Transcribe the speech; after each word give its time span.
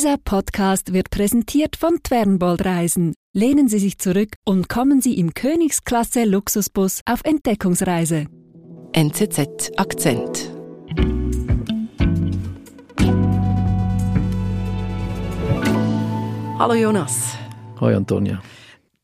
Dieser 0.00 0.16
Podcast 0.16 0.94
wird 0.94 1.10
präsentiert 1.10 1.76
von 1.76 2.02
Twernbold 2.02 2.64
Reisen. 2.64 3.12
Lehnen 3.34 3.68
Sie 3.68 3.78
sich 3.78 3.98
zurück 3.98 4.30
und 4.46 4.70
kommen 4.70 5.02
Sie 5.02 5.18
im 5.18 5.34
Königsklasse 5.34 6.24
Luxusbus 6.24 7.02
auf 7.04 7.20
Entdeckungsreise. 7.22 8.24
NZZ 8.94 9.72
Akzent. 9.76 10.50
Hallo 16.58 16.72
Jonas. 16.72 17.36
Hoi 17.78 17.94
Antonia. 17.94 18.40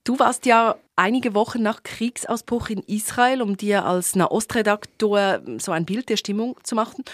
Du 0.05 0.19
warst 0.19 0.47
ja 0.47 0.77
einige 0.95 1.35
Wochen 1.35 1.61
nach 1.61 1.83
Kriegsausbruch 1.83 2.71
in 2.71 2.79
Israel, 2.79 3.43
um 3.43 3.59
dir 3.59 3.85
als 3.85 4.17
Nahostredaktor 4.17 5.41
so 5.59 5.73
ein 5.73 5.85
Bild 5.85 6.09
der 6.09 6.17
Stimmung 6.17 6.57
zu 6.63 6.75
machen. 6.75 7.05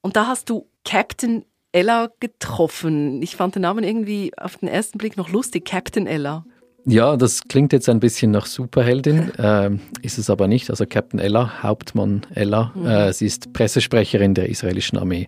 Und 0.00 0.14
da 0.14 0.28
hast 0.28 0.48
du 0.48 0.68
Captain 0.84 1.44
Ella 1.72 2.10
getroffen. 2.20 3.22
Ich 3.22 3.36
fand 3.36 3.54
den 3.54 3.62
Namen 3.62 3.84
irgendwie 3.84 4.32
auf 4.36 4.58
den 4.58 4.68
ersten 4.68 4.98
Blick 4.98 5.16
noch 5.16 5.30
lustig, 5.30 5.64
Captain 5.64 6.06
Ella. 6.06 6.44
Ja, 6.84 7.16
das 7.16 7.44
klingt 7.44 7.72
jetzt 7.72 7.88
ein 7.88 8.00
bisschen 8.00 8.32
nach 8.32 8.46
Superheldin, 8.46 9.30
äh, 9.38 9.70
ist 10.02 10.18
es 10.18 10.28
aber 10.30 10.48
nicht. 10.48 10.68
Also 10.68 10.84
Captain 10.86 11.20
Ella, 11.20 11.62
Hauptmann 11.62 12.26
Ella, 12.34 12.72
mhm. 12.74 12.86
äh, 12.86 13.12
sie 13.12 13.26
ist 13.26 13.52
Pressesprecherin 13.52 14.34
der 14.34 14.48
israelischen 14.48 14.98
Armee. 14.98 15.26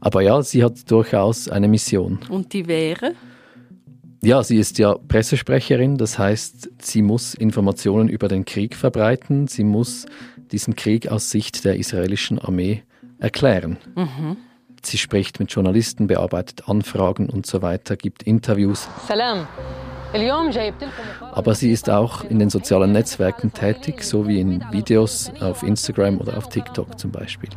Aber 0.00 0.22
ja, 0.22 0.42
sie 0.42 0.64
hat 0.64 0.90
durchaus 0.90 1.48
eine 1.48 1.68
Mission. 1.68 2.18
Und 2.28 2.52
die 2.52 2.66
wäre? 2.66 3.14
Ja, 4.22 4.42
sie 4.42 4.56
ist 4.56 4.78
ja 4.78 4.94
Pressesprecherin, 4.94 5.98
das 5.98 6.18
heißt, 6.18 6.70
sie 6.82 7.02
muss 7.02 7.34
Informationen 7.34 8.08
über 8.08 8.26
den 8.26 8.44
Krieg 8.44 8.74
verbreiten, 8.74 9.46
sie 9.46 9.62
muss 9.62 10.06
diesen 10.50 10.74
Krieg 10.74 11.08
aus 11.08 11.30
Sicht 11.30 11.64
der 11.64 11.76
israelischen 11.76 12.38
Armee 12.38 12.82
erklären. 13.18 13.78
Mhm. 13.94 14.36
Sie 14.84 14.98
spricht 14.98 15.40
mit 15.40 15.50
Journalisten, 15.52 16.06
bearbeitet 16.06 16.68
Anfragen 16.68 17.28
und 17.30 17.46
so 17.46 17.62
weiter, 17.62 17.96
gibt 17.96 18.22
Interviews. 18.24 18.88
Salam. 19.06 19.46
Aber 21.32 21.54
sie 21.54 21.72
ist 21.72 21.90
auch 21.90 22.24
in 22.24 22.38
den 22.38 22.48
sozialen 22.48 22.92
Netzwerken 22.92 23.52
tätig, 23.52 24.02
so 24.02 24.26
wie 24.26 24.40
in 24.40 24.64
Videos 24.70 25.30
auf 25.40 25.62
Instagram 25.62 26.20
oder 26.20 26.38
auf 26.38 26.48
TikTok 26.48 26.98
zum 26.98 27.10
Beispiel. 27.10 27.50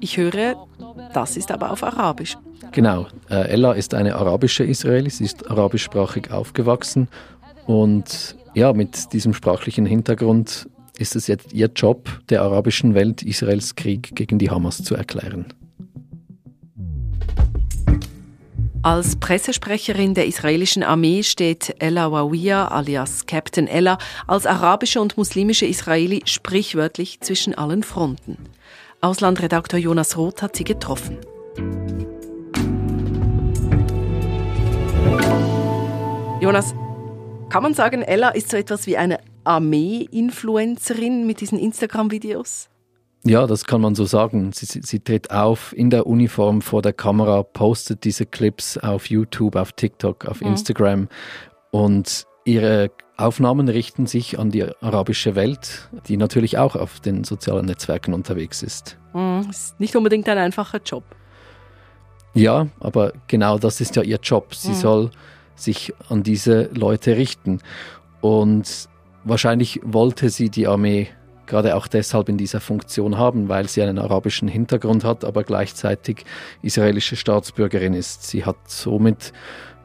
Ich 0.00 0.16
höre, 0.16 0.66
das 1.14 1.36
ist 1.36 1.50
aber 1.50 1.70
auf 1.70 1.82
Arabisch. 1.82 2.36
Genau. 2.72 3.06
Äh, 3.30 3.48
Ella 3.48 3.72
ist 3.72 3.94
eine 3.94 4.14
arabische 4.16 4.64
Israeli, 4.64 5.10
sie 5.10 5.24
ist 5.24 5.50
arabischsprachig 5.50 6.30
aufgewachsen 6.30 7.08
und 7.66 8.36
ja, 8.54 8.72
mit 8.72 9.12
diesem 9.12 9.32
sprachlichen 9.32 9.86
Hintergrund 9.86 10.68
ist 10.98 11.16
es 11.16 11.28
jetzt 11.28 11.52
ihr 11.52 11.70
Job, 11.74 12.10
der 12.28 12.42
arabischen 12.42 12.94
Welt 12.94 13.22
Israels 13.22 13.76
Krieg 13.76 14.14
gegen 14.14 14.38
die 14.38 14.50
Hamas 14.50 14.82
zu 14.82 14.94
erklären. 14.94 15.46
Als 18.82 19.16
Pressesprecherin 19.16 20.14
der 20.14 20.26
israelischen 20.26 20.82
Armee 20.82 21.22
steht 21.22 21.74
Ella 21.78 22.12
Wawiya 22.12 22.68
alias 22.68 23.26
Captain 23.26 23.66
Ella 23.66 23.98
als 24.26 24.46
arabische 24.46 25.00
und 25.00 25.16
muslimische 25.16 25.66
Israeli 25.66 26.22
sprichwörtlich 26.24 27.20
zwischen 27.20 27.54
allen 27.54 27.82
Fronten. 27.82 28.38
Auslandredakteur 29.00 29.78
Jonas 29.78 30.16
Roth 30.16 30.42
hat 30.42 30.56
sie 30.56 30.64
getroffen. 30.64 31.18
Jonas, 36.40 36.72
kann 37.50 37.62
man 37.62 37.74
sagen, 37.74 38.02
Ella 38.02 38.30
ist 38.30 38.50
so 38.50 38.56
etwas 38.56 38.86
wie 38.86 38.96
eine 38.96 39.18
Armee-Influencerin 39.48 41.26
mit 41.26 41.40
diesen 41.40 41.58
Instagram-Videos? 41.58 42.68
Ja, 43.24 43.46
das 43.46 43.64
kann 43.64 43.80
man 43.80 43.94
so 43.94 44.04
sagen. 44.04 44.52
Sie, 44.52 44.66
sie, 44.66 44.80
sie, 44.82 45.00
tritt 45.00 45.30
auf 45.30 45.74
in 45.76 45.90
der 45.90 46.06
Uniform 46.06 46.62
vor 46.62 46.82
der 46.82 46.92
Kamera, 46.92 47.42
postet 47.42 48.04
diese 48.04 48.26
Clips 48.26 48.78
auf 48.78 49.06
YouTube, 49.06 49.56
auf 49.56 49.72
TikTok, 49.72 50.26
auf 50.26 50.40
mhm. 50.40 50.48
Instagram 50.48 51.08
und 51.70 52.26
ihre 52.44 52.90
Aufnahmen 53.16 53.68
richten 53.68 54.06
sich 54.06 54.38
an 54.38 54.50
die 54.50 54.64
arabische 54.80 55.34
Welt, 55.34 55.90
die 56.06 56.16
natürlich 56.16 56.56
auch 56.56 56.76
auf 56.76 57.00
den 57.00 57.24
sozialen 57.24 57.66
Netzwerken 57.66 58.14
unterwegs 58.14 58.62
ist. 58.62 58.96
Mhm. 59.12 59.48
Ist 59.50 59.78
nicht 59.80 59.96
unbedingt 59.96 60.28
ein 60.28 60.38
einfacher 60.38 60.80
Job. 60.84 61.02
Ja, 62.34 62.68
aber 62.78 63.12
genau 63.26 63.58
das 63.58 63.80
ist 63.80 63.96
ja 63.96 64.02
ihr 64.02 64.20
Job. 64.22 64.54
Sie 64.54 64.70
mhm. 64.70 64.74
soll 64.74 65.10
sich 65.56 65.92
an 66.08 66.22
diese 66.22 66.70
Leute 66.72 67.16
richten. 67.16 67.60
Und 68.20 68.88
wahrscheinlich 69.24 69.80
wollte 69.84 70.30
sie 70.30 70.50
die 70.50 70.66
Armee 70.66 71.08
gerade 71.46 71.74
auch 71.76 71.86
deshalb 71.88 72.28
in 72.28 72.36
dieser 72.36 72.60
Funktion 72.60 73.18
haben, 73.18 73.48
weil 73.48 73.68
sie 73.68 73.82
einen 73.82 73.98
arabischen 73.98 74.48
Hintergrund 74.48 75.02
hat, 75.04 75.24
aber 75.24 75.42
gleichzeitig 75.42 76.24
israelische 76.62 77.16
Staatsbürgerin 77.16 77.94
ist. 77.94 78.24
Sie 78.24 78.44
hat 78.44 78.56
somit 78.66 79.32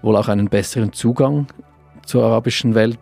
wohl 0.01 0.15
auch 0.17 0.27
einen 0.27 0.49
besseren 0.49 0.93
Zugang 0.93 1.47
zur 2.05 2.23
arabischen 2.23 2.75
Welt 2.75 2.99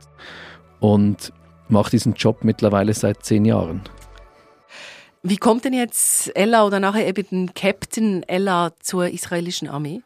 und 0.80 1.34
macht 1.68 1.94
diesen 1.94 2.14
Job 2.14 2.44
mittlerweile 2.44 2.94
seit 2.94 3.26
zehn 3.26 3.46
Jahren. 3.46 3.82
Wie 5.24 5.38
kommt 5.38 5.66
denn 5.66 5.74
jetzt 5.74 6.36
Ella 6.36 6.66
oder 6.66 6.80
nachher 6.80 7.08
eben 7.08 7.54
Captain 7.54 8.24
Ella 8.24 8.72
zur 8.80 9.10
israelischen 9.10 9.68
Armee? 9.68 10.02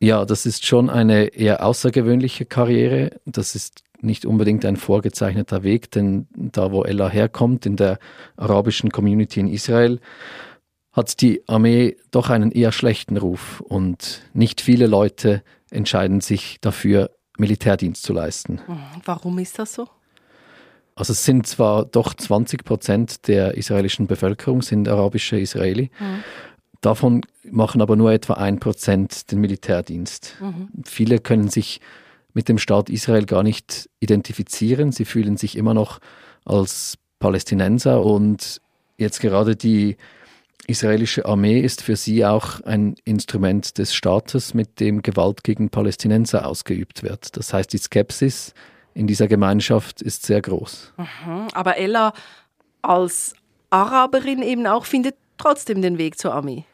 Ja, 0.00 0.24
das 0.24 0.46
ist 0.46 0.64
schon 0.64 0.90
eine 0.90 1.26
eher 1.26 1.64
außergewöhnliche 1.64 2.44
Karriere. 2.46 3.20
Das 3.26 3.54
ist 3.54 3.82
nicht 4.00 4.26
unbedingt 4.26 4.64
ein 4.64 4.76
vorgezeichneter 4.76 5.62
Weg, 5.62 5.90
denn 5.90 6.28
da, 6.34 6.72
wo 6.72 6.84
Ella 6.84 7.08
herkommt, 7.08 7.66
in 7.66 7.76
der 7.76 7.98
arabischen 8.36 8.90
Community 8.90 9.40
in 9.40 9.48
Israel, 9.48 10.00
hat 10.92 11.20
die 11.20 11.42
Armee 11.48 11.96
doch 12.10 12.30
einen 12.30 12.50
eher 12.50 12.72
schlechten 12.72 13.16
Ruf 13.16 13.60
und 13.60 14.22
nicht 14.32 14.60
viele 14.60 14.86
Leute 14.86 15.42
entscheiden 15.70 16.20
sich 16.20 16.60
dafür, 16.60 17.10
Militärdienst 17.36 18.02
zu 18.02 18.12
leisten. 18.12 18.60
Warum 19.04 19.38
ist 19.38 19.58
das 19.60 19.74
so? 19.74 19.88
Also 20.96 21.12
es 21.12 21.24
sind 21.24 21.46
zwar 21.46 21.84
doch 21.84 22.12
20 22.14 22.64
Prozent 22.64 23.28
der 23.28 23.56
israelischen 23.56 24.08
Bevölkerung 24.08 24.62
sind 24.62 24.88
arabische 24.88 25.38
Israeli. 25.38 25.92
Mhm. 26.00 26.24
Davon 26.80 27.20
machen 27.44 27.80
aber 27.80 27.94
nur 27.94 28.12
etwa 28.12 28.34
ein 28.34 28.58
Prozent 28.58 29.30
den 29.30 29.40
Militärdienst. 29.40 30.36
Mhm. 30.40 30.68
Viele 30.84 31.20
können 31.20 31.48
sich 31.48 31.80
mit 32.38 32.48
dem 32.48 32.58
Staat 32.58 32.88
Israel 32.88 33.26
gar 33.26 33.42
nicht 33.42 33.90
identifizieren. 33.98 34.92
Sie 34.92 35.04
fühlen 35.04 35.36
sich 35.36 35.56
immer 35.56 35.74
noch 35.74 35.98
als 36.44 36.96
Palästinenser 37.18 38.04
und 38.04 38.60
jetzt 38.96 39.18
gerade 39.18 39.56
die 39.56 39.96
israelische 40.68 41.26
Armee 41.26 41.58
ist 41.58 41.82
für 41.82 41.96
sie 41.96 42.24
auch 42.24 42.60
ein 42.60 42.94
Instrument 43.04 43.76
des 43.78 43.92
Staates, 43.92 44.54
mit 44.54 44.78
dem 44.78 45.02
Gewalt 45.02 45.42
gegen 45.42 45.68
Palästinenser 45.68 46.46
ausgeübt 46.46 47.02
wird. 47.02 47.36
Das 47.36 47.52
heißt, 47.52 47.72
die 47.72 47.78
Skepsis 47.78 48.54
in 48.94 49.08
dieser 49.08 49.26
Gemeinschaft 49.26 50.00
ist 50.00 50.24
sehr 50.24 50.40
groß. 50.40 50.92
Mhm. 50.96 51.48
Aber 51.54 51.76
Ella 51.76 52.12
als 52.82 53.34
Araberin 53.70 54.42
eben 54.42 54.68
auch 54.68 54.84
findet 54.84 55.16
trotzdem 55.38 55.82
den 55.82 55.98
Weg 55.98 56.20
zur 56.20 56.34
Armee. 56.34 56.66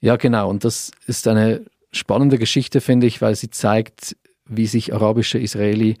Ja, 0.00 0.14
genau. 0.14 0.48
Und 0.50 0.64
das 0.64 0.92
ist 1.08 1.26
eine 1.26 1.64
spannende 1.90 2.38
Geschichte, 2.38 2.80
finde 2.80 3.08
ich, 3.08 3.20
weil 3.20 3.34
sie 3.34 3.50
zeigt, 3.50 4.16
wie 4.46 4.66
sich 4.66 4.94
arabische 4.94 5.38
Israeli 5.38 5.96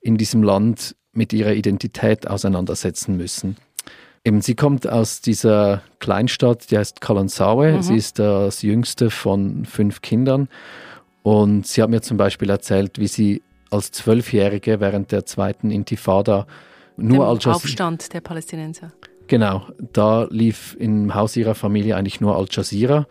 in 0.00 0.16
diesem 0.16 0.42
Land 0.42 0.96
mit 1.12 1.32
ihrer 1.32 1.54
Identität 1.54 2.28
auseinandersetzen 2.28 3.16
müssen. 3.16 3.56
Eben, 4.24 4.40
sie 4.40 4.54
kommt 4.54 4.88
aus 4.88 5.20
dieser 5.20 5.82
Kleinstadt, 5.98 6.70
die 6.70 6.78
heißt 6.78 7.00
Kalansawe. 7.00 7.72
Mhm. 7.72 7.82
Sie 7.82 7.96
ist 7.96 8.18
das 8.18 8.62
jüngste 8.62 9.10
von 9.10 9.66
fünf 9.66 10.00
Kindern. 10.00 10.48
Und 11.22 11.66
sie 11.66 11.82
hat 11.82 11.90
mir 11.90 12.00
zum 12.00 12.16
Beispiel 12.16 12.50
erzählt, 12.50 12.98
wie 12.98 13.06
sie 13.06 13.42
als 13.70 13.90
Zwölfjährige 13.92 14.80
während 14.80 15.12
der 15.12 15.26
zweiten 15.26 15.70
Intifada 15.70 16.46
nur 16.96 17.26
Al 17.26 17.34
Jazeera. 17.34 17.56
Aufstand 17.56 18.12
der 18.14 18.20
Palästinenser. 18.20 18.92
Genau, 19.26 19.66
da 19.92 20.26
lief 20.30 20.76
im 20.78 21.14
Haus 21.14 21.36
ihrer 21.36 21.54
Familie 21.54 21.96
eigentlich 21.96 22.20
nur 22.20 22.36
Al 22.36 22.46
Jazeera. 22.50 23.06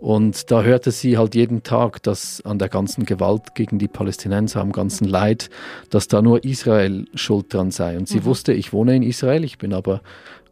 Und 0.00 0.50
da 0.50 0.62
hörte 0.62 0.90
sie 0.90 1.18
halt 1.18 1.34
jeden 1.34 1.62
Tag, 1.62 2.02
dass 2.02 2.40
an 2.46 2.58
der 2.58 2.70
ganzen 2.70 3.04
Gewalt 3.04 3.54
gegen 3.54 3.78
die 3.78 3.86
Palästinenser, 3.86 4.60
am 4.62 4.72
ganzen 4.72 5.04
Leid, 5.06 5.50
dass 5.90 6.08
da 6.08 6.22
nur 6.22 6.42
Israel 6.42 7.04
schuld 7.14 7.52
dran 7.52 7.70
sei. 7.70 7.98
Und 7.98 8.08
sie 8.08 8.20
mhm. 8.20 8.24
wusste, 8.24 8.54
ich 8.54 8.72
wohne 8.72 8.96
in 8.96 9.02
Israel, 9.02 9.44
ich 9.44 9.58
bin 9.58 9.74
aber 9.74 10.00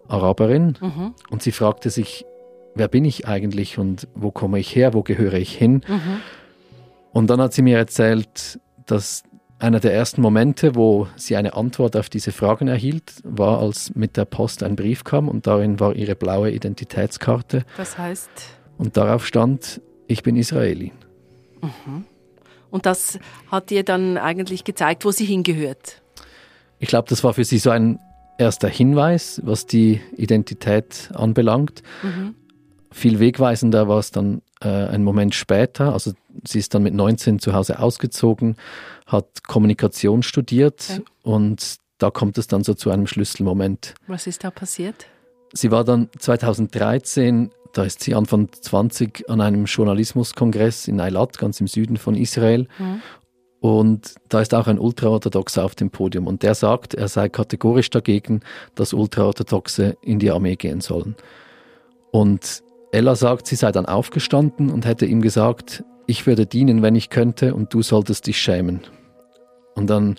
Araberin. 0.06 0.76
Mhm. 0.80 1.14
Und 1.30 1.42
sie 1.42 1.52
fragte 1.52 1.88
sich, 1.88 2.26
wer 2.74 2.88
bin 2.88 3.06
ich 3.06 3.26
eigentlich 3.26 3.78
und 3.78 4.06
wo 4.14 4.30
komme 4.30 4.58
ich 4.58 4.76
her, 4.76 4.92
wo 4.92 5.02
gehöre 5.02 5.34
ich 5.34 5.56
hin? 5.56 5.82
Mhm. 5.88 6.20
Und 7.12 7.30
dann 7.30 7.40
hat 7.40 7.54
sie 7.54 7.62
mir 7.62 7.78
erzählt, 7.78 8.60
dass 8.84 9.22
einer 9.58 9.80
der 9.80 9.92
ersten 9.94 10.20
Momente, 10.20 10.74
wo 10.74 11.08
sie 11.16 11.36
eine 11.36 11.54
Antwort 11.54 11.96
auf 11.96 12.08
diese 12.08 12.32
Fragen 12.32 12.68
erhielt, 12.68 13.14
war, 13.24 13.60
als 13.60 13.94
mit 13.94 14.16
der 14.16 14.24
Post 14.24 14.62
ein 14.62 14.76
Brief 14.76 15.04
kam 15.04 15.28
und 15.28 15.46
darin 15.46 15.80
war 15.80 15.96
ihre 15.96 16.14
blaue 16.14 16.50
Identitätskarte. 16.50 17.64
Das 17.76 17.98
heißt? 17.98 18.30
Und 18.78 18.96
darauf 18.96 19.26
stand, 19.26 19.80
ich 20.06 20.22
bin 20.22 20.36
Israelin. 20.36 20.92
Mhm. 21.60 22.04
Und 22.70 22.86
das 22.86 23.18
hat 23.50 23.70
ihr 23.70 23.82
dann 23.82 24.16
eigentlich 24.16 24.64
gezeigt, 24.64 25.04
wo 25.04 25.10
sie 25.10 25.24
hingehört? 25.24 26.00
Ich 26.78 26.88
glaube, 26.88 27.08
das 27.08 27.24
war 27.24 27.34
für 27.34 27.44
sie 27.44 27.58
so 27.58 27.70
ein 27.70 27.98
erster 28.38 28.68
Hinweis, 28.68 29.40
was 29.44 29.66
die 29.66 30.00
Identität 30.16 31.10
anbelangt. 31.12 31.82
Mhm. 32.02 32.34
Viel 32.92 33.18
wegweisender 33.18 33.88
war 33.88 33.98
es 33.98 34.12
dann 34.12 34.42
äh, 34.60 34.68
einen 34.68 35.04
Moment 35.04 35.34
später, 35.34 35.92
also 35.92 36.12
sie 36.46 36.58
ist 36.58 36.74
dann 36.74 36.82
mit 36.82 36.94
19 36.94 37.38
zu 37.38 37.52
Hause 37.52 37.80
ausgezogen, 37.80 38.56
hat 39.06 39.44
Kommunikation 39.46 40.22
studiert 40.22 40.86
okay. 40.90 41.02
und 41.22 41.76
da 41.98 42.10
kommt 42.10 42.38
es 42.38 42.46
dann 42.46 42.64
so 42.64 42.74
zu 42.74 42.90
einem 42.90 43.06
Schlüsselmoment. 43.06 43.94
Was 44.06 44.26
ist 44.26 44.44
da 44.44 44.50
passiert? 44.50 45.06
Sie 45.52 45.70
war 45.70 45.84
dann 45.84 46.08
2013, 46.18 47.50
da 47.72 47.84
ist 47.84 48.02
sie 48.02 48.14
Anfang 48.14 48.48
20 48.52 49.28
an 49.28 49.40
einem 49.40 49.64
Journalismuskongress 49.64 50.88
in 50.88 51.00
Eilat, 51.00 51.38
ganz 51.38 51.60
im 51.60 51.66
Süden 51.66 51.96
von 51.96 52.14
Israel. 52.14 52.66
Mhm. 52.78 53.02
Und 53.60 54.14
da 54.28 54.40
ist 54.40 54.54
auch 54.54 54.68
ein 54.68 54.78
Ultraorthodoxer 54.78 55.64
auf 55.64 55.74
dem 55.74 55.90
Podium. 55.90 56.26
Und 56.26 56.42
der 56.42 56.54
sagt, 56.54 56.94
er 56.94 57.08
sei 57.08 57.28
kategorisch 57.28 57.90
dagegen, 57.90 58.40
dass 58.74 58.92
Ultraorthodoxe 58.92 59.96
in 60.00 60.18
die 60.18 60.30
Armee 60.30 60.54
gehen 60.54 60.80
sollen. 60.80 61.16
Und 62.12 62.62
Ella 62.92 63.16
sagt, 63.16 63.46
sie 63.48 63.56
sei 63.56 63.72
dann 63.72 63.86
aufgestanden 63.86 64.70
und 64.70 64.86
hätte 64.86 65.06
ihm 65.06 65.20
gesagt, 65.20 65.84
ich 66.06 66.26
würde 66.26 66.46
dienen, 66.46 66.82
wenn 66.82 66.94
ich 66.94 67.10
könnte, 67.10 67.54
und 67.54 67.74
du 67.74 67.82
solltest 67.82 68.26
dich 68.26 68.40
schämen. 68.40 68.80
Und 69.74 69.90
dann 69.90 70.16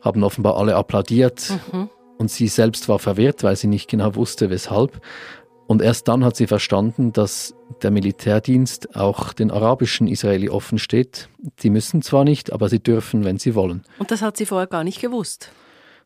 haben 0.00 0.24
offenbar 0.24 0.56
alle 0.56 0.74
applaudiert 0.76 1.52
mhm. 1.72 1.90
Und 2.18 2.30
sie 2.30 2.48
selbst 2.48 2.88
war 2.88 2.98
verwirrt, 2.98 3.42
weil 3.42 3.56
sie 3.56 3.68
nicht 3.68 3.88
genau 3.88 4.14
wusste, 4.14 4.50
weshalb. 4.50 5.00
Und 5.66 5.82
erst 5.82 6.08
dann 6.08 6.24
hat 6.24 6.34
sie 6.34 6.46
verstanden, 6.46 7.12
dass 7.12 7.54
der 7.82 7.90
Militärdienst 7.90 8.96
auch 8.96 9.32
den 9.32 9.50
arabischen 9.50 10.08
Israeli 10.08 10.48
offen 10.48 10.78
steht. 10.78 11.28
Die 11.62 11.70
müssen 11.70 12.02
zwar 12.02 12.24
nicht, 12.24 12.52
aber 12.52 12.68
sie 12.68 12.80
dürfen, 12.80 13.24
wenn 13.24 13.38
sie 13.38 13.54
wollen. 13.54 13.84
Und 13.98 14.10
das 14.10 14.22
hat 14.22 14.36
sie 14.36 14.46
vorher 14.46 14.66
gar 14.66 14.82
nicht 14.82 15.00
gewusst. 15.00 15.50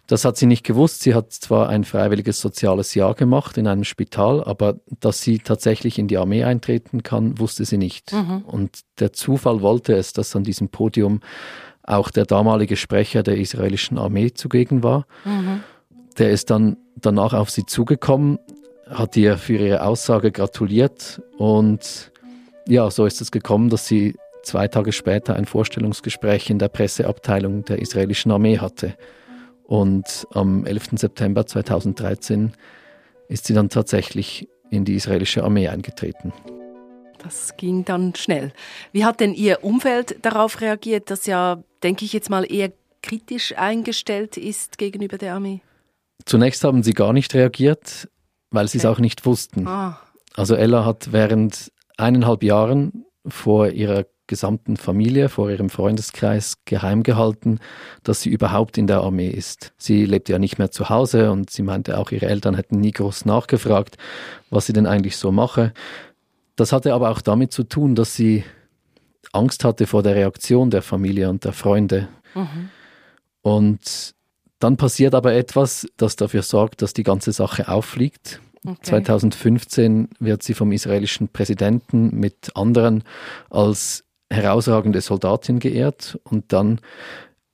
Das 0.08 0.24
hat 0.24 0.36
sie 0.36 0.46
nicht 0.46 0.64
gewusst. 0.64 1.02
Sie 1.02 1.14
hat 1.14 1.32
zwar 1.32 1.68
ein 1.68 1.84
freiwilliges 1.84 2.40
soziales 2.40 2.94
Jahr 2.94 3.14
gemacht 3.14 3.56
in 3.56 3.68
einem 3.68 3.84
Spital, 3.84 4.42
aber 4.42 4.80
dass 5.00 5.20
sie 5.20 5.38
tatsächlich 5.38 5.98
in 5.98 6.08
die 6.08 6.18
Armee 6.18 6.42
eintreten 6.42 7.04
kann, 7.04 7.38
wusste 7.38 7.64
sie 7.64 7.78
nicht. 7.78 8.12
Mhm. 8.12 8.42
Und 8.44 8.80
der 8.98 9.12
Zufall 9.12 9.62
wollte 9.62 9.94
es, 9.94 10.12
dass 10.12 10.34
an 10.34 10.42
diesem 10.42 10.70
Podium 10.70 11.20
auch 11.84 12.10
der 12.10 12.26
damalige 12.26 12.76
Sprecher 12.76 13.22
der 13.22 13.36
israelischen 13.36 13.96
Armee 13.96 14.32
zugegen 14.32 14.82
war. 14.82 15.06
Mhm. 15.24 15.62
Der 16.18 16.30
ist 16.30 16.50
dann 16.50 16.76
danach 16.96 17.32
auf 17.32 17.50
sie 17.50 17.64
zugekommen, 17.66 18.38
hat 18.88 19.16
ihr 19.16 19.38
für 19.38 19.56
ihre 19.56 19.82
Aussage 19.84 20.30
gratuliert 20.30 21.22
und 21.38 22.12
ja, 22.68 22.90
so 22.90 23.06
ist 23.06 23.20
es 23.20 23.30
gekommen, 23.30 23.70
dass 23.70 23.86
sie 23.86 24.14
zwei 24.42 24.68
Tage 24.68 24.92
später 24.92 25.34
ein 25.34 25.46
Vorstellungsgespräch 25.46 26.50
in 26.50 26.58
der 26.58 26.68
Presseabteilung 26.68 27.64
der 27.64 27.80
israelischen 27.80 28.30
Armee 28.30 28.58
hatte. 28.58 28.94
Und 29.64 30.26
am 30.32 30.66
11. 30.66 30.90
September 30.96 31.46
2013 31.46 32.52
ist 33.28 33.46
sie 33.46 33.54
dann 33.54 33.68
tatsächlich 33.68 34.48
in 34.70 34.84
die 34.84 34.94
israelische 34.94 35.44
Armee 35.44 35.68
eingetreten. 35.68 36.32
Das 37.18 37.56
ging 37.56 37.84
dann 37.84 38.14
schnell. 38.14 38.52
Wie 38.90 39.04
hat 39.04 39.20
denn 39.20 39.32
Ihr 39.32 39.62
Umfeld 39.62 40.16
darauf 40.22 40.60
reagiert, 40.60 41.10
das 41.10 41.26
ja, 41.26 41.62
denke 41.82 42.04
ich 42.04 42.12
jetzt 42.12 42.30
mal, 42.30 42.50
eher 42.50 42.72
kritisch 43.02 43.56
eingestellt 43.56 44.36
ist 44.36 44.78
gegenüber 44.78 45.18
der 45.18 45.34
Armee? 45.34 45.60
Zunächst 46.24 46.64
haben 46.64 46.82
sie 46.82 46.94
gar 46.94 47.12
nicht 47.12 47.34
reagiert, 47.34 48.08
weil 48.50 48.68
sie 48.68 48.78
okay. 48.78 48.86
es 48.86 48.92
auch 48.92 48.98
nicht 48.98 49.26
wussten. 49.26 49.66
Ah. 49.66 49.98
Also 50.34 50.54
Ella 50.54 50.84
hat 50.84 51.12
während 51.12 51.72
eineinhalb 51.96 52.42
Jahren 52.42 53.04
vor 53.26 53.68
ihrer 53.68 54.04
gesamten 54.26 54.76
Familie, 54.76 55.28
vor 55.28 55.50
ihrem 55.50 55.68
Freundeskreis 55.68 56.56
geheim 56.64 57.02
gehalten, 57.02 57.58
dass 58.02 58.22
sie 58.22 58.30
überhaupt 58.30 58.78
in 58.78 58.86
der 58.86 59.02
Armee 59.02 59.28
ist. 59.28 59.72
Sie 59.76 60.06
lebt 60.06 60.28
ja 60.28 60.38
nicht 60.38 60.58
mehr 60.58 60.70
zu 60.70 60.88
Hause 60.88 61.30
und 61.30 61.50
sie 61.50 61.62
meinte 61.62 61.98
auch, 61.98 62.12
ihre 62.12 62.26
Eltern 62.26 62.54
hätten 62.54 62.80
nie 62.80 62.92
groß 62.92 63.26
nachgefragt, 63.26 63.98
was 64.48 64.66
sie 64.66 64.72
denn 64.72 64.86
eigentlich 64.86 65.16
so 65.16 65.32
mache. 65.32 65.74
Das 66.56 66.72
hatte 66.72 66.94
aber 66.94 67.10
auch 67.10 67.20
damit 67.20 67.52
zu 67.52 67.64
tun, 67.64 67.94
dass 67.94 68.14
sie 68.14 68.44
Angst 69.32 69.64
hatte 69.64 69.86
vor 69.86 70.02
der 70.02 70.14
Reaktion 70.14 70.70
der 70.70 70.82
Familie 70.82 71.28
und 71.28 71.44
der 71.44 71.52
Freunde. 71.52 72.08
Mhm. 72.34 72.70
Und 73.42 74.14
dann 74.62 74.76
passiert 74.76 75.14
aber 75.14 75.34
etwas, 75.34 75.86
das 75.96 76.16
dafür 76.16 76.42
sorgt, 76.42 76.82
dass 76.82 76.92
die 76.92 77.02
ganze 77.02 77.32
Sache 77.32 77.68
auffliegt. 77.68 78.40
Okay. 78.64 78.78
2015 78.82 80.08
wird 80.20 80.42
sie 80.44 80.54
vom 80.54 80.70
israelischen 80.70 81.28
Präsidenten 81.28 82.10
mit 82.18 82.52
anderen 82.54 83.02
als 83.50 84.04
herausragende 84.30 85.00
Soldatin 85.00 85.58
geehrt 85.58 86.18
und 86.22 86.52
dann 86.52 86.80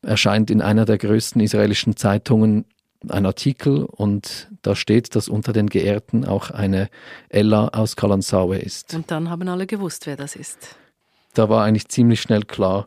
erscheint 0.02 0.50
in 0.50 0.60
einer 0.60 0.84
der 0.84 0.98
größten 0.98 1.40
israelischen 1.40 1.96
Zeitungen 1.96 2.66
ein 3.08 3.24
Artikel 3.24 3.84
und 3.84 4.48
da 4.62 4.76
steht, 4.76 5.14
dass 5.16 5.28
unter 5.28 5.52
den 5.52 5.68
Geehrten 5.68 6.26
auch 6.26 6.50
eine 6.50 6.90
Ella 7.30 7.68
aus 7.68 7.96
Kalansaue 7.96 8.58
ist. 8.58 8.94
Und 8.94 9.10
dann 9.10 9.30
haben 9.30 9.48
alle 9.48 9.66
gewusst, 9.66 10.06
wer 10.06 10.16
das 10.16 10.36
ist. 10.36 10.76
Da 11.32 11.48
war 11.48 11.64
eigentlich 11.64 11.88
ziemlich 11.88 12.20
schnell 12.20 12.42
klar, 12.42 12.86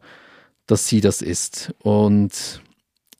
dass 0.67 0.87
sie 0.87 1.01
das 1.01 1.21
ist. 1.21 1.73
Und 1.79 2.61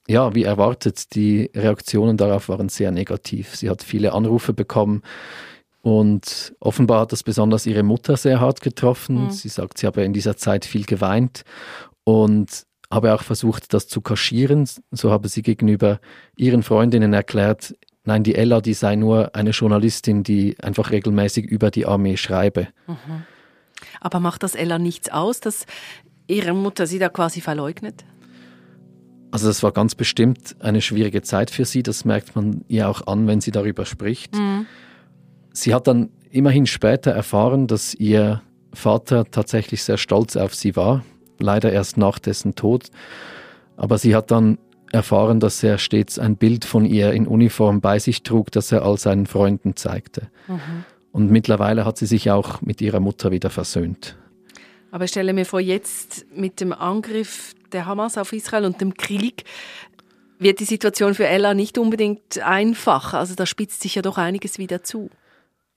ja, 0.08 0.34
wie 0.36 0.44
erwartet, 0.44 1.16
die 1.16 1.50
Reaktionen 1.56 2.18
darauf 2.18 2.50
waren 2.50 2.70
sehr 2.70 2.92
negativ. 2.92 3.56
Sie 3.56 3.70
hat 3.70 3.84
viele 3.84 4.14
Anrufe 4.14 4.54
bekommen 4.54 5.04
und 5.82 6.54
offenbar 6.60 7.02
hat 7.02 7.12
das 7.12 7.24
besonders 7.24 7.66
ihre 7.66 7.84
Mutter 7.84 8.18
sehr 8.18 8.40
hart 8.40 8.62
getroffen. 8.62 9.26
Mhm. 9.26 9.32
Sie 9.32 9.50
sagt, 9.50 9.78
sie 9.78 9.88
habe 9.88 10.04
in 10.04 10.14
dieser 10.14 10.38
Zeit 10.38 10.66
viel 10.66 10.86
geweint 10.86 11.44
und 12.04 12.66
habe 12.92 13.14
auch 13.14 13.24
versucht, 13.24 13.74
das 13.74 13.88
zu 13.88 14.02
kaschieren. 14.02 14.68
So 14.92 15.12
habe 15.12 15.30
sie 15.30 15.42
gegenüber 15.42 16.00
ihren 16.36 16.62
Freundinnen 16.62 17.14
erklärt, 17.14 17.76
nein, 18.04 18.24
die 18.24 18.36
Ella, 18.36 18.62
die 18.62 18.74
sei 18.74 18.96
nur 18.96 19.36
eine 19.36 19.52
Journalistin, 19.52 20.24
die 20.24 20.56
einfach 20.62 20.92
regelmäßig 20.92 21.46
über 21.46 21.72
die 21.72 21.86
Armee 21.86 22.18
schreibe. 22.18 22.68
Mhm. 22.88 23.24
Aber 24.00 24.20
macht 24.20 24.44
das 24.44 24.56
Ella 24.56 24.78
nichts 24.78 25.10
aus, 25.10 25.40
dass 25.40 25.66
ihre 26.28 26.54
Mutter 26.54 26.86
sie 26.86 27.00
da 27.00 27.10
quasi 27.10 27.42
verleugnet? 27.42 28.04
Also 29.32 29.48
das 29.48 29.64
war 29.64 29.72
ganz 29.72 29.96
bestimmt 29.96 30.56
eine 30.60 30.82
schwierige 30.82 31.22
Zeit 31.22 31.50
für 31.50 31.66
sie, 31.66 31.84
das 31.84 32.04
merkt 32.04 32.36
man 32.36 32.66
ihr 32.68 32.90
auch 32.90 33.08
an, 33.08 33.28
wenn 33.28 33.40
sie 33.40 33.52
darüber 33.52 33.86
spricht. 33.86 34.36
Mhm. 34.36 34.66
Sie 35.54 35.74
hat 35.74 35.88
dann 35.88 36.10
immerhin 36.30 36.66
später 36.68 37.12
erfahren, 37.12 37.68
dass 37.68 37.94
ihr 37.94 38.42
Vater 38.74 39.26
tatsächlich 39.32 39.84
sehr 39.84 39.98
stolz 39.98 40.36
auf 40.36 40.54
sie 40.54 40.76
war, 40.76 41.04
leider 41.40 41.72
erst 41.72 41.98
nach 41.98 42.20
dessen 42.20 42.56
Tod. 42.56 42.88
Aber 43.78 43.98
sie 43.98 44.16
hat 44.16 44.32
dann 44.32 44.58
erfahren, 44.92 45.40
dass 45.40 45.64
er 45.64 45.78
stets 45.78 46.20
ein 46.20 46.36
Bild 46.36 46.66
von 46.66 46.86
ihr 46.86 47.14
in 47.14 47.26
Uniform 47.26 47.80
bei 47.80 48.00
sich 48.00 48.24
trug, 48.24 48.52
das 48.52 48.72
er 48.72 48.84
all 48.84 48.98
seinen 48.98 49.26
Freunden 49.26 49.76
zeigte. 49.76 50.30
Mhm. 50.48 50.86
Und 51.14 51.32
mittlerweile 51.32 51.86
hat 51.86 51.98
sie 51.98 52.06
sich 52.06 52.32
auch 52.32 52.62
mit 52.62 52.82
ihrer 52.82 53.00
Mutter 53.00 53.32
wieder 53.32 53.50
versöhnt. 53.50 54.18
Aber 54.92 55.06
ich 55.06 55.12
stelle 55.12 55.34
mir 55.34 55.46
vor, 55.46 55.62
jetzt 55.62 56.26
mit 56.36 56.60
dem 56.60 56.74
Angriff 56.74 57.54
der 57.74 57.86
Hamas 57.86 58.18
auf 58.18 58.34
Israel 58.34 58.66
und 58.66 58.82
dem 58.82 58.94
Krieg 58.96 59.44
wird 60.40 60.60
die 60.60 60.66
Situation 60.66 61.14
für 61.14 61.28
Ella 61.28 61.54
nicht 61.54 61.78
unbedingt 61.78 62.40
einfach. 62.40 63.14
Also 63.14 63.36
da 63.36 63.46
spitzt 63.46 63.82
sich 63.82 63.96
ja 63.96 64.02
doch 64.02 64.18
einiges 64.18 64.58
wieder 64.58 64.84
zu. 64.84 65.10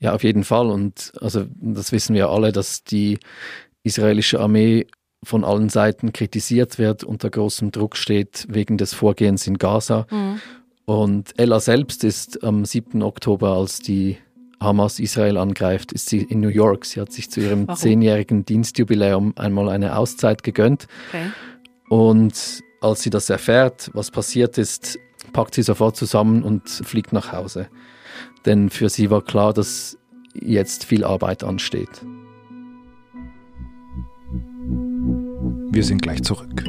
Ja, 0.00 0.14
auf 0.14 0.24
jeden 0.24 0.44
Fall. 0.44 0.70
Und 0.70 1.12
also 1.20 1.44
das 1.60 1.92
wissen 1.92 2.14
wir 2.14 2.30
alle, 2.30 2.50
dass 2.50 2.84
die 2.84 3.18
israelische 3.82 4.40
Armee 4.40 4.86
von 5.22 5.44
allen 5.44 5.68
Seiten 5.68 6.12
kritisiert 6.12 6.78
wird, 6.78 7.04
unter 7.04 7.30
großem 7.30 7.72
Druck 7.72 7.96
steht 7.96 8.46
wegen 8.48 8.78
des 8.78 8.94
Vorgehens 8.94 9.46
in 9.46 9.58
Gaza. 9.58 10.06
Mhm. 10.10 10.40
Und 10.86 11.38
Ella 11.38 11.60
selbst 11.60 12.04
ist 12.04 12.44
am 12.44 12.64
7. 12.64 13.02
Oktober, 13.02 13.52
als 13.52 13.80
die 13.80 14.18
Hamas 14.60 14.98
Israel 14.98 15.38
angreift, 15.38 15.92
ist 15.92 16.08
sie 16.08 16.22
in 16.22 16.40
New 16.40 16.48
York. 16.48 16.84
Sie 16.84 17.00
hat 17.00 17.12
sich 17.12 17.30
zu 17.30 17.40
ihrem 17.40 17.74
zehnjährigen 17.74 18.44
Dienstjubiläum 18.44 19.34
einmal 19.36 19.68
eine 19.68 19.96
Auszeit 19.96 20.42
gegönnt. 20.42 20.86
Okay. 21.08 21.30
Und 21.94 22.64
als 22.80 23.02
sie 23.02 23.10
das 23.10 23.30
erfährt, 23.30 23.88
was 23.94 24.10
passiert 24.10 24.58
ist, 24.58 24.98
packt 25.32 25.54
sie 25.54 25.62
sofort 25.62 25.94
zusammen 25.94 26.42
und 26.42 26.68
fliegt 26.68 27.12
nach 27.12 27.30
Hause. 27.30 27.68
Denn 28.46 28.68
für 28.68 28.88
sie 28.88 29.10
war 29.10 29.22
klar, 29.22 29.52
dass 29.52 29.96
jetzt 30.34 30.82
viel 30.86 31.04
Arbeit 31.04 31.44
ansteht. 31.44 32.04
Wir 35.70 35.84
sind 35.84 36.02
gleich 36.02 36.24
zurück. 36.24 36.64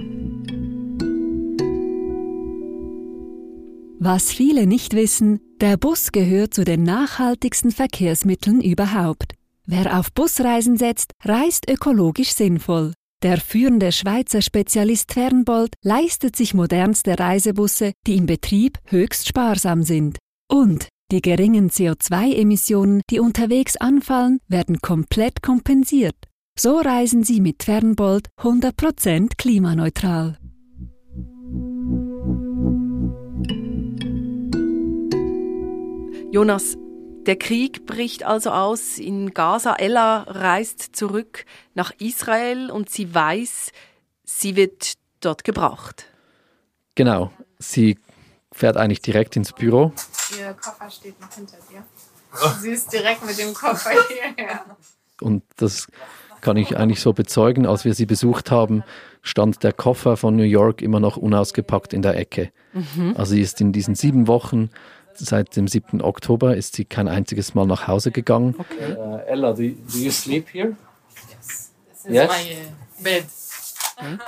Was 3.98 4.32
viele 4.32 4.68
nicht 4.68 4.94
wissen, 4.94 5.40
der 5.60 5.78
Bus 5.78 6.12
gehört 6.12 6.54
zu 6.54 6.64
den 6.64 6.84
nachhaltigsten 6.84 7.72
Verkehrsmitteln 7.72 8.62
überhaupt. 8.62 9.34
Wer 9.66 9.98
auf 9.98 10.14
Busreisen 10.14 10.78
setzt, 10.78 11.14
reist 11.24 11.68
ökologisch 11.68 12.34
sinnvoll. 12.34 12.94
Der 13.26 13.38
führende 13.42 13.92
Schweizer 13.92 14.44
Spezialist 14.44 15.12
Fernbold 15.12 15.74
leistet 15.82 16.36
sich 16.36 16.54
modernste 16.54 17.18
Reisebusse, 17.18 17.94
die 18.06 18.18
im 18.18 18.28
Betrieb 18.28 18.78
höchst 18.86 19.28
sparsam 19.28 19.82
sind. 19.82 20.20
Und 20.48 20.90
die 21.12 21.24
geringen 21.24 21.72
CO2-Emissionen, 21.72 23.02
die 23.10 23.20
unterwegs 23.20 23.78
anfallen, 23.78 24.42
werden 24.48 24.80
komplett 24.80 25.42
kompensiert. 25.42 26.14
So 26.56 26.78
reisen 26.78 27.24
Sie 27.24 27.42
mit 27.42 27.64
Fernbold 27.64 28.28
100% 28.38 29.32
klimaneutral. 29.40 30.38
Jonas, 36.32 36.78
Der 37.26 37.36
Krieg 37.36 37.86
bricht 37.86 38.24
also 38.24 38.52
aus 38.52 39.00
in 39.00 39.34
Gaza. 39.34 39.76
Ella 39.76 40.24
reist 40.28 40.96
zurück 40.96 41.46
nach 41.74 41.92
Israel 41.98 42.70
und 42.70 42.90
sie 42.90 43.14
weiß, 43.14 43.72
sie 44.24 44.56
wird 44.56 44.94
dort 45.22 45.44
gebraucht. 45.44 46.06
Genau. 46.94 47.32
Sie 47.58 47.98
fährt 48.52 48.78
eigentlich 48.78 49.02
direkt 49.02 49.36
ins 49.36 49.54
Büro. 49.54 49.92
Ihr 50.38 50.54
Koffer 50.54 50.90
steht 50.90 51.20
noch 51.20 51.34
hinter 51.34 51.58
dir. 51.70 51.84
Sie 52.62 52.70
ist 52.70 52.92
direkt 52.92 53.26
mit 53.26 53.38
dem 53.40 53.54
Koffer 53.54 53.92
hierher. 54.08 54.66
Und 55.22 55.44
das 55.58 55.88
kann 56.42 56.58
ich 56.58 56.78
eigentlich 56.78 57.02
so 57.02 57.14
bezeugen. 57.14 57.66
Als 57.66 57.86
wir 57.86 57.94
sie 57.94 58.06
besucht 58.06 58.52
haben, 58.52 58.84
stand 59.22 59.64
der 59.64 59.74
Koffer 59.74 60.16
von 60.16 60.36
New 60.36 60.44
York 60.44 60.82
immer 60.82 61.00
noch 61.00 61.18
unausgepackt 61.18 61.94
in 61.94 62.02
der 62.02 62.18
Ecke. 62.18 62.52
Mhm. 62.74 63.16
Also 63.18 63.34
sie 63.34 63.42
ist 63.42 63.60
in 63.62 63.72
diesen 63.72 63.96
sieben 63.96 64.28
Wochen, 64.28 64.70
seit 65.18 65.56
dem 65.56 65.68
7. 65.68 66.02
Oktober, 66.02 66.56
ist 66.56 66.76
sie 66.76 66.86
kein 66.86 67.08
einziges 67.08 67.56
Mal 67.56 67.66
nach 67.66 67.88
Hause 67.88 68.12
gegangen. 68.12 68.56
Okay. 68.58 68.96
Uh, 68.98 69.18
Ella, 69.28 69.54
do, 69.54 69.64
do 69.64 69.98
you 69.98 70.12
sleep 70.12 70.48
here? 70.52 70.76
Yes. 71.30 71.72
This 71.88 72.06
is 72.06 72.14
yes? 72.14 72.30
my 72.30 72.52
uh, 72.52 73.04
bed. 73.04 73.26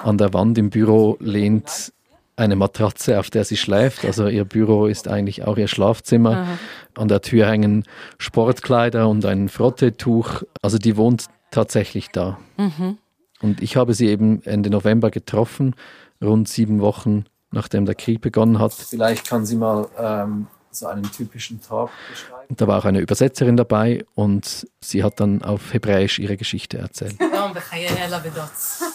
An 0.03 0.17
der 0.17 0.33
Wand 0.33 0.57
im 0.57 0.69
Büro 0.69 1.17
lehnt 1.19 1.91
eine 2.37 2.55
Matratze, 2.55 3.19
auf 3.19 3.29
der 3.29 3.43
sie 3.43 3.57
schläft. 3.57 4.05
Also 4.05 4.27
ihr 4.27 4.45
Büro 4.45 4.85
ist 4.85 5.07
eigentlich 5.07 5.45
auch 5.45 5.57
ihr 5.57 5.67
Schlafzimmer. 5.67 6.37
Aha. 6.37 6.57
An 6.95 7.07
der 7.07 7.21
Tür 7.21 7.47
hängen 7.47 7.83
Sportkleider 8.17 9.09
und 9.09 9.25
ein 9.25 9.49
Frottetuch. 9.49 10.43
Also 10.61 10.77
die 10.77 10.95
wohnt 10.95 11.25
tatsächlich 11.51 12.09
da. 12.09 12.39
Mhm. 12.57 12.97
Und 13.41 13.61
ich 13.61 13.75
habe 13.75 13.93
sie 13.93 14.07
eben 14.07 14.41
Ende 14.43 14.69
November 14.69 15.11
getroffen, 15.11 15.75
rund 16.21 16.47
sieben 16.47 16.79
Wochen 16.79 17.25
nachdem 17.51 17.85
der 17.85 17.95
Krieg 17.95 18.21
begonnen 18.21 18.59
hat. 18.59 18.73
Vielleicht 18.73 19.27
kann 19.27 19.45
sie 19.45 19.55
mal 19.55 19.87
ähm, 19.97 20.47
so 20.71 20.87
einen 20.87 21.03
typischen 21.11 21.61
Tag 21.61 21.89
beschreiben. 22.09 22.55
Da 22.55 22.67
war 22.67 22.79
auch 22.79 22.85
eine 22.85 22.99
Übersetzerin 22.99 23.57
dabei 23.57 24.05
und 24.15 24.67
sie 24.81 25.03
hat 25.03 25.19
dann 25.19 25.41
auf 25.41 25.73
Hebräisch 25.73 26.19
ihre 26.19 26.37
Geschichte 26.37 26.77
erzählt. 26.77 27.19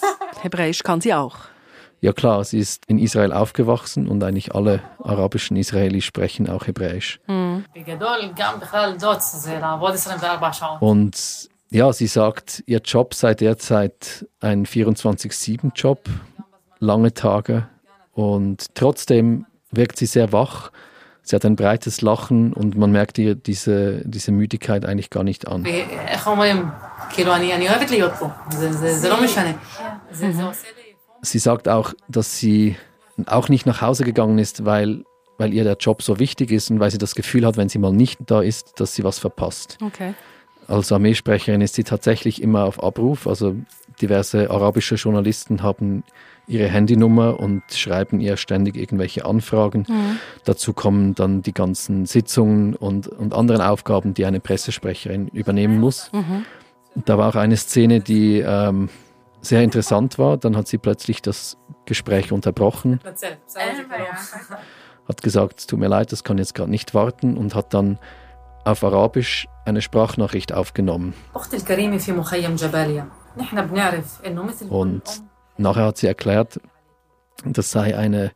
Hebräisch 0.43 0.83
kann 0.83 1.01
sie 1.01 1.15
auch. 1.15 1.37
Ja 2.01 2.13
klar, 2.13 2.43
sie 2.43 2.59
ist 2.59 2.85
in 2.87 2.99
Israel 2.99 3.33
aufgewachsen 3.33 4.09
und 4.09 4.25
eigentlich 4.25 4.57
alle 4.57 4.83
arabischen 4.99 5.57
Israelis 5.57 6.05
sprechen 6.05 6.51
auch 6.51 6.67
Hebräisch. 6.67 7.21
Mhm. 7.29 7.65
Und 10.81 11.49
ja, 11.71 11.93
sie 11.93 12.09
sagt, 12.09 12.65
ihr 12.67 12.81
Job 12.81 13.15
sei 13.15 13.35
derzeit 13.35 14.27
ein 14.41 14.67
24-7-Job, 14.67 16.09
lange 16.81 17.15
Tage 17.15 17.69
und 18.13 18.75
trotzdem 18.75 19.47
wirkt 19.71 19.97
sie 19.97 20.07
sehr 20.07 20.33
wach. 20.33 20.71
Sie 21.23 21.37
hat 21.37 21.45
ein 21.45 21.55
breites 21.57 22.03
Lachen 22.03 22.53
und 22.53 22.77
man 22.77 22.91
merkt 22.91 23.17
ihr 23.19 23.35
diese, 23.37 24.03
diese 24.05 24.33
Müdigkeit 24.33 24.85
eigentlich 24.85 25.11
gar 25.11 25.23
nicht 25.23 25.47
an. 25.47 25.65
Sie 31.23 31.39
sagt 31.39 31.69
auch, 31.69 31.95
dass 32.09 32.39
sie 32.39 32.77
auch 33.27 33.49
nicht 33.49 33.67
nach 33.67 33.81
Hause 33.81 34.05
gegangen 34.05 34.39
ist, 34.39 34.65
weil, 34.65 35.05
weil 35.39 35.55
ihr 35.55 35.63
der 35.63 35.77
Job 35.77 36.03
so 36.03 36.19
wichtig 36.19 36.51
ist 36.51 36.71
und 36.71 36.81
weil 36.81 36.91
sie 36.91 36.99
das 36.99 37.15
Gefühl 37.15 37.47
hat, 37.47 37.57
wenn 37.57 37.69
sie 37.69 37.79
mal 37.79 37.93
nicht 37.93 38.19
da 38.27 38.43
ist, 38.43 38.81
dass 38.81 38.95
sie 38.95 39.05
was 39.05 39.21
verpasst. 39.21 39.79
Okay. 39.81 40.15
Als 40.67 40.91
Armeesprecherin 40.91 41.61
ist 41.61 41.75
sie 41.75 41.85
tatsächlich 41.85 42.43
immer 42.43 42.65
auf 42.65 42.83
Abruf. 42.83 43.29
Also 43.29 43.57
diverse 44.01 44.51
arabische 44.51 44.97
Journalisten 44.97 45.63
haben 45.63 46.05
ihre 46.47 46.69
Handynummer 46.69 47.39
und 47.39 47.63
schreiben 47.73 48.21
ihr 48.21 48.37
ständig 48.37 48.77
irgendwelche 48.77 49.25
Anfragen. 49.25 49.87
Mhm. 49.89 50.19
Dazu 50.45 50.73
kommen 50.73 51.15
dann 51.15 51.43
die 51.43 51.55
ganzen 51.55 52.07
Sitzungen 52.07 52.75
und, 52.75 53.09
und 53.09 53.35
anderen 53.35 53.61
Aufgaben, 53.61 54.15
die 54.15 54.27
eine 54.27 54.41
Pressesprecherin 54.41 55.29
übernehmen 55.29 55.79
muss. 55.79 56.11
Mhm. 56.13 56.45
Da 57.05 57.17
war 57.17 57.31
auch 57.31 57.37
eine 57.37 57.57
Szene, 57.57 58.01
die 58.01 58.41
ähm, 58.41 58.89
sehr 59.41 59.63
interessant 59.63 60.19
war. 60.19 60.37
Dann 60.37 60.57
hat 60.57 60.69
sie 60.69 60.79
plötzlich 60.79 61.23
das 61.23 61.57
Gespräch 61.87 62.33
unterbrochen. 62.33 63.01
Hat 65.09 65.23
gesagt, 65.23 65.61
es 65.61 65.67
tut 65.67 65.81
mir 65.81 65.89
leid, 65.89 66.13
das 66.13 66.23
kann 66.23 66.39
jetzt 66.39 66.55
gerade 66.55 66.71
nicht 66.71 66.95
warten 66.95 67.37
und 67.37 67.55
hat 67.55 67.75
dann 67.75 67.99
auf 68.65 68.85
Arabisch 68.85 69.49
eine 69.65 69.83
Sprachnachricht 69.83 70.53
aufgenommen. 70.53 71.15
Und 74.69 75.03
nachher 75.57 75.87
hat 75.87 75.99
sie 75.99 76.07
erklärt, 76.07 76.61
das 77.45 77.71
sei 77.71 77.97
eine, 77.97 78.33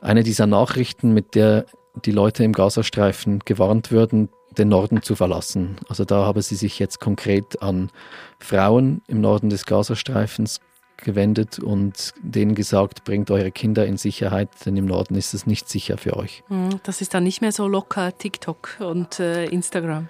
eine 0.00 0.22
dieser 0.22 0.46
Nachrichten, 0.46 1.12
mit 1.12 1.34
der 1.34 1.66
die 2.04 2.12
Leute 2.12 2.44
im 2.44 2.52
Gazastreifen 2.52 3.40
gewarnt 3.44 3.90
würden, 3.90 4.28
den 4.58 4.68
Norden 4.68 5.02
zu 5.02 5.14
verlassen. 5.14 5.76
Also 5.88 6.04
da 6.04 6.24
habe 6.24 6.42
sie 6.42 6.54
sich 6.54 6.78
jetzt 6.78 7.00
konkret 7.00 7.62
an 7.62 7.90
Frauen 8.38 9.02
im 9.06 9.20
Norden 9.20 9.50
des 9.50 9.66
Gazastreifens 9.66 10.60
gewendet 10.96 11.58
und 11.58 12.14
denen 12.22 12.54
gesagt, 12.54 13.04
bringt 13.04 13.30
eure 13.30 13.50
Kinder 13.50 13.86
in 13.86 13.98
Sicherheit, 13.98 14.48
denn 14.64 14.76
im 14.76 14.86
Norden 14.86 15.14
ist 15.14 15.34
es 15.34 15.46
nicht 15.46 15.68
sicher 15.68 15.98
für 15.98 16.16
euch. 16.16 16.42
Hm, 16.48 16.80
das 16.84 17.00
ist 17.00 17.12
dann 17.12 17.24
nicht 17.24 17.42
mehr 17.42 17.52
so 17.52 17.68
locker 17.68 18.16
TikTok 18.16 18.78
und 18.80 19.20
äh, 19.20 19.44
Instagram. 19.46 20.08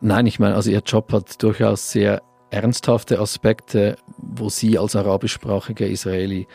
Nein, 0.00 0.26
ich 0.26 0.38
meine, 0.38 0.54
also 0.54 0.70
ihr 0.70 0.80
Job 0.80 1.12
hat 1.12 1.42
durchaus 1.42 1.90
sehr 1.90 2.22
ernsthafte 2.50 3.18
Aspekte, 3.20 3.96
wo 4.16 4.48
sie 4.48 4.78
als 4.78 4.96
arabischsprachiger 4.96 5.86
Israeli 5.86 6.46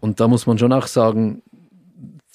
Und 0.00 0.20
da 0.20 0.28
muss 0.28 0.46
man 0.46 0.58
schon 0.58 0.72
auch 0.72 0.86
sagen, 0.86 1.42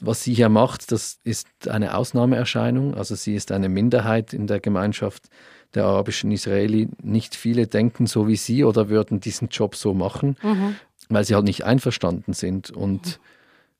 was 0.01 0.23
sie 0.23 0.33
hier 0.33 0.49
macht, 0.49 0.91
das 0.91 1.19
ist 1.23 1.47
eine 1.69 1.95
Ausnahmeerscheinung. 1.95 2.95
Also 2.95 3.15
sie 3.15 3.35
ist 3.35 3.51
eine 3.51 3.69
Minderheit 3.69 4.33
in 4.33 4.45
der 4.45 4.59
Gemeinschaft 4.59 5.27
der 5.75 5.85
arabischen 5.85 6.31
Israeli. 6.31 6.87
Nicht 7.01 7.35
viele 7.35 7.67
denken 7.67 8.07
so 8.07 8.27
wie 8.27 8.35
sie 8.35 8.63
oder 8.63 8.89
würden 8.89 9.19
diesen 9.19 9.49
Job 9.49 9.75
so 9.75 9.93
machen, 9.93 10.37
mhm. 10.41 10.75
weil 11.09 11.25
sie 11.25 11.35
halt 11.35 11.45
nicht 11.45 11.63
einverstanden 11.63 12.33
sind 12.33 12.71
und 12.71 13.05
mhm. 13.05 13.21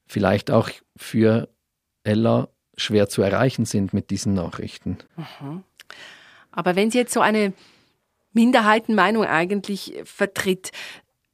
vielleicht 0.06 0.52
auch 0.52 0.70
für 0.96 1.50
Ella 2.04 2.50
schwer 2.78 3.10
zu 3.10 3.22
erreichen 3.22 3.66
sind 3.66 3.94
mit 3.94 4.10
diesen 4.10 4.34
Nachrichten. 4.34 4.98
Mhm. 5.16 5.64
Aber 6.52 6.76
wenn 6.76 6.92
sie 6.92 6.98
jetzt 6.98 7.14
so 7.14 7.22
eine 7.22 7.54
Minderheitenmeinung 8.34 9.26
eigentlich 9.26 9.94
vertritt, 10.04 10.72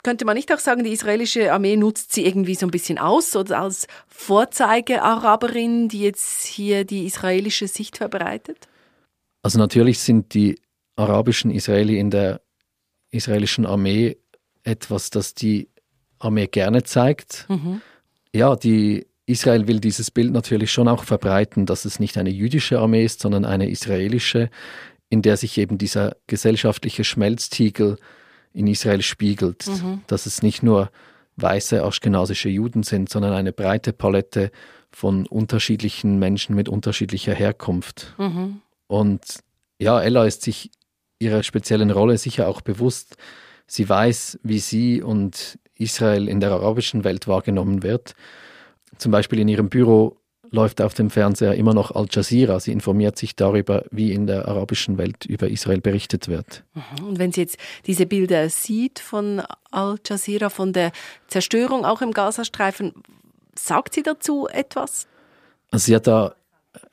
könnte 0.03 0.25
man 0.25 0.35
nicht 0.35 0.51
auch 0.51 0.59
sagen, 0.59 0.83
die 0.83 0.91
israelische 0.91 1.53
Armee 1.53 1.75
nutzt 1.75 2.13
sie 2.13 2.25
irgendwie 2.25 2.55
so 2.55 2.65
ein 2.65 2.71
bisschen 2.71 2.97
aus 2.97 3.35
oder 3.35 3.59
als 3.59 3.87
Vorzeige-Araberin, 4.07 5.89
die 5.89 6.01
jetzt 6.01 6.45
hier 6.45 6.85
die 6.85 7.05
israelische 7.05 7.67
Sicht 7.67 7.97
verbreitet? 7.97 8.67
Also 9.41 9.57
natürlich 9.57 9.99
sind 9.99 10.33
die 10.33 10.59
arabischen 10.95 11.51
Israeli 11.51 11.99
in 11.99 12.11
der 12.11 12.41
israelischen 13.09 13.65
Armee 13.65 14.17
etwas, 14.63 15.09
das 15.09 15.33
die 15.33 15.69
Armee 16.19 16.47
gerne 16.47 16.83
zeigt. 16.83 17.45
Mhm. 17.49 17.81
Ja, 18.33 18.55
die 18.55 19.07
Israel 19.25 19.67
will 19.67 19.79
dieses 19.79 20.11
Bild 20.11 20.31
natürlich 20.31 20.71
schon 20.71 20.87
auch 20.87 21.03
verbreiten, 21.03 21.65
dass 21.65 21.85
es 21.85 21.99
nicht 21.99 22.17
eine 22.17 22.29
jüdische 22.29 22.79
Armee 22.79 23.05
ist, 23.05 23.21
sondern 23.21 23.45
eine 23.45 23.69
israelische, 23.69 24.49
in 25.09 25.21
der 25.21 25.37
sich 25.37 25.57
eben 25.57 25.77
dieser 25.77 26.15
gesellschaftliche 26.27 27.03
Schmelztiegel 27.03 27.97
in 28.53 28.67
Israel 28.67 29.01
spiegelt. 29.01 29.67
Mhm. 29.67 30.01
Dass 30.07 30.25
es 30.25 30.41
nicht 30.41 30.63
nur 30.63 30.91
weiße 31.37 31.83
aschkenasische 31.83 32.49
Juden 32.49 32.83
sind, 32.83 33.09
sondern 33.09 33.33
eine 33.33 33.53
breite 33.53 33.93
Palette 33.93 34.51
von 34.91 35.25
unterschiedlichen 35.25 36.19
Menschen 36.19 36.55
mit 36.55 36.69
unterschiedlicher 36.69 37.33
Herkunft. 37.33 38.13
Mhm. 38.17 38.61
Und 38.91 39.21
ja, 39.79 40.01
Ella 40.01 40.25
ist 40.25 40.41
sich 40.41 40.69
ihrer 41.17 41.43
speziellen 41.43 41.91
Rolle 41.91 42.17
sicher 42.17 42.49
auch 42.49 42.59
bewusst. 42.59 43.15
Sie 43.65 43.87
weiß, 43.87 44.39
wie 44.43 44.59
sie 44.59 45.01
und 45.01 45.57
Israel 45.75 46.27
in 46.27 46.41
der 46.41 46.51
arabischen 46.51 47.05
Welt 47.05 47.25
wahrgenommen 47.25 47.83
wird. 47.83 48.15
Zum 48.97 49.13
Beispiel 49.13 49.39
in 49.39 49.47
ihrem 49.47 49.69
Büro 49.69 50.17
läuft 50.49 50.81
auf 50.81 50.93
dem 50.93 51.09
Fernseher 51.09 51.53
immer 51.55 51.73
noch 51.73 51.91
Al 51.91 52.07
Jazeera. 52.11 52.59
Sie 52.59 52.73
informiert 52.73 53.17
sich 53.17 53.37
darüber, 53.37 53.85
wie 53.91 54.11
in 54.11 54.27
der 54.27 54.49
arabischen 54.49 54.97
Welt 54.97 55.23
über 55.25 55.47
Israel 55.47 55.79
berichtet 55.79 56.27
wird. 56.27 56.65
Mhm. 56.73 57.05
Und 57.05 57.19
wenn 57.19 57.31
sie 57.31 57.39
jetzt 57.39 57.55
diese 57.87 58.05
Bilder 58.05 58.49
sieht 58.49 58.99
von 58.99 59.41
Al 59.71 59.99
Jazeera, 60.05 60.49
von 60.49 60.73
der 60.73 60.91
Zerstörung 61.27 61.85
auch 61.85 62.01
im 62.01 62.11
Gazastreifen, 62.11 62.91
sagt 63.57 63.93
sie 63.93 64.03
dazu 64.03 64.49
etwas? 64.51 65.07
Also 65.71 65.85
sie 65.85 65.95
hat 65.95 66.07
da 66.07 66.35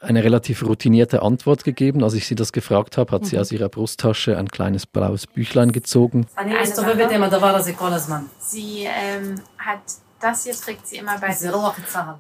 eine 0.01 0.25
relativ 0.25 0.65
routinierte 0.65 1.23
Antwort 1.23 1.65
gegeben. 1.65 2.03
Als 2.03 2.15
ich 2.15 2.27
sie 2.27 2.35
das 2.35 2.53
gefragt 2.53 2.97
habe, 2.99 3.13
hat 3.13 3.23
mhm. 3.23 3.27
sie 3.27 3.39
aus 3.39 3.53
ihrer 3.53 3.69
Brusttasche 3.69 4.37
ein 4.37 4.49
kleines 4.49 4.87
blaues 4.87 5.27
Büchlein 5.27 5.73
gezogen. 5.73 6.27
Sie 8.41 8.87
ähm, 8.87 9.41
hat 9.59 9.81
das 10.21 10.45
hier 10.45 10.55
trägt 10.55 10.87
sie 10.87 10.97
immer 10.97 11.19
bei 11.19 11.33
sich. 11.33 11.51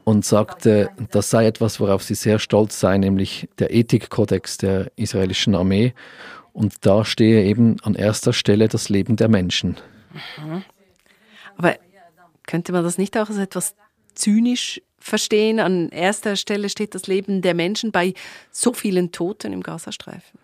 Und 0.05 0.25
sagte, 0.25 0.91
das 1.11 1.31
sei 1.31 1.47
etwas, 1.47 1.81
worauf 1.81 2.03
sie 2.03 2.15
sehr 2.15 2.39
stolz 2.39 2.79
sei, 2.79 2.97
nämlich 2.97 3.49
der 3.59 3.75
Ethikkodex 3.75 4.59
der 4.59 4.93
israelischen 4.97 5.55
Armee. 5.55 5.95
Und 6.53 6.87
da 6.87 7.05
stehe 7.05 7.45
eben 7.45 7.77
an 7.83 7.95
erster 7.95 8.33
Stelle 8.33 8.69
das 8.69 8.89
Leben 8.89 9.17
der 9.17 9.29
Menschen. 9.29 9.79
Mhm. 10.41 10.63
Aber 11.57 11.75
könnte 12.47 12.73
man 12.73 12.85
das 12.85 12.99
nicht 12.99 13.17
auch 13.19 13.29
als 13.29 13.39
etwas 13.39 13.75
zynisch 14.15 14.81
verstehen? 14.99 15.61
An 15.61 15.89
erster 15.91 16.37
Stelle 16.37 16.69
steht 16.69 16.95
das 16.95 17.07
Leben 17.07 17.43
der 17.43 17.55
Menschen 17.55 17.93
bei 17.93 18.15
so 18.51 18.73
vielen 18.73 19.13
Toten 19.13 19.53
im 19.53 19.63
Gazastreifen. 19.63 20.39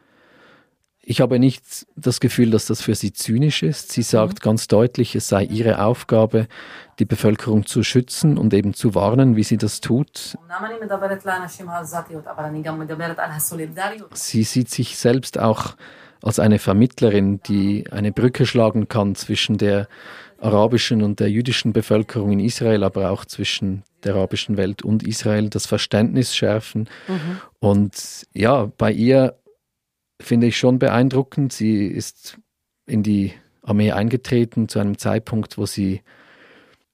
Ich 1.07 1.21
habe 1.21 1.39
nicht 1.39 1.87
das 1.97 2.19
Gefühl, 2.19 2.51
dass 2.51 2.65
das 2.65 2.81
für 2.81 2.95
sie 2.95 3.13
zynisch 3.13 3.63
ist. 3.63 3.93
Sie 3.93 4.01
sagt 4.01 4.35
mhm. 4.35 4.43
ganz 4.43 4.69
deutlich, 4.69 5.15
es 5.15 5.29
sei 5.29 5.45
ihre 5.45 5.85
Aufgabe, 5.85 6.49
die 6.99 7.05
Bevölkerung 7.05 7.67
zu 7.67 7.83
schützen 7.83 8.39
und 8.39 8.55
eben 8.55 8.73
zu 8.73 8.95
warnen, 8.95 9.37
wie 9.37 9.43
sie 9.43 9.59
das 9.59 9.83
tut. 9.83 10.39
Sie 14.15 14.45
sieht 14.45 14.71
sich 14.71 14.97
selbst 14.97 15.39
auch 15.39 15.77
als 16.23 16.39
eine 16.39 16.59
Vermittlerin, 16.59 17.41
die 17.43 17.85
eine 17.91 18.11
Brücke 18.11 18.47
schlagen 18.47 18.89
kann 18.89 19.15
zwischen 19.15 19.59
der 19.59 19.89
arabischen 20.41 21.03
und 21.03 21.21
der 21.21 21.31
jüdischen 21.31 21.75
Bevölkerung 21.75 22.33
in 22.33 22.41
Israel, 22.41 22.83
aber 22.83 23.11
auch 23.11 23.27
zwischen 23.27 23.83
der 24.05 24.15
arabischen 24.15 24.57
Welt 24.57 24.83
und 24.83 25.03
Israel, 25.03 25.49
das 25.49 25.67
Verständnis 25.67 26.35
schärfen. 26.35 26.89
Mhm. 27.09 27.41
Und 27.59 28.27
ja, 28.33 28.71
bei 28.79 28.93
ihr 28.93 29.39
finde 30.21 30.47
ich 30.47 30.57
schon 30.57 30.79
beeindruckend. 30.79 31.53
Sie 31.53 31.87
ist 31.87 32.39
in 32.87 33.03
die 33.03 33.33
Armee 33.63 33.93
eingetreten 33.93 34.69
zu 34.69 34.79
einem 34.79 34.99
Zeitpunkt, 34.99 35.59
wo 35.59 35.67
sie 35.67 36.03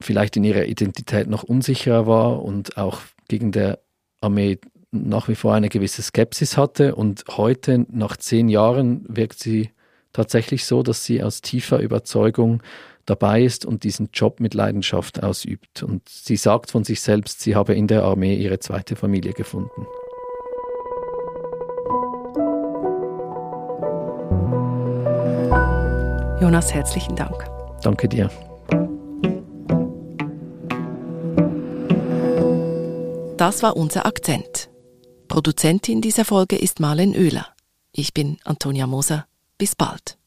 vielleicht 0.00 0.36
in 0.36 0.44
ihrer 0.44 0.64
Identität 0.64 1.28
noch 1.28 1.42
unsicherer 1.42 2.06
war 2.06 2.42
und 2.42 2.76
auch 2.76 3.00
gegen 3.28 3.52
der 3.52 3.80
Armee 4.20 4.58
nach 4.92 5.28
wie 5.28 5.34
vor 5.34 5.54
eine 5.54 5.68
gewisse 5.68 6.02
Skepsis 6.02 6.56
hatte. 6.56 6.94
Und 6.94 7.24
heute, 7.28 7.86
nach 7.90 8.16
zehn 8.16 8.48
Jahren, 8.48 9.04
wirkt 9.08 9.38
sie 9.38 9.70
tatsächlich 10.12 10.64
so, 10.64 10.82
dass 10.82 11.04
sie 11.04 11.22
aus 11.22 11.40
tiefer 11.42 11.78
Überzeugung 11.78 12.62
dabei 13.07 13.42
ist 13.42 13.64
und 13.64 13.85
diesen 13.85 14.11
Job 14.12 14.40
mit 14.40 14.54
Leidenschaft 14.54 15.23
ausübt. 15.23 15.83
Und 15.83 16.09
sie 16.09 16.37
sagt 16.37 16.71
von 16.71 16.85
sich 16.85 17.00
selbst, 17.00 17.40
sie 17.40 17.54
habe 17.54 17.75
in 17.75 17.87
der 17.87 18.04
Armee 18.04 18.37
ihre 18.37 18.59
zweite 18.59 18.97
Familie 18.97 19.33
gefunden. 19.33 19.87
Jonas, 26.41 26.73
herzlichen 26.73 27.17
Dank. 27.17 27.45
Danke 27.82 28.08
dir. 28.08 28.30
Das 33.36 33.63
war 33.63 33.76
unser 33.76 34.04
Akzent. 34.04 34.71
Produzentin 35.28 36.02
dieser 36.02 36.25
Folge 36.25 36.56
ist 36.56 36.80
Marlen 36.80 37.15
Oehler. 37.15 37.47
Ich 37.93 38.13
bin 38.13 38.39
Antonia 38.45 38.86
Moser. 38.86 39.26
Bis 39.58 39.75
bald. 39.75 40.20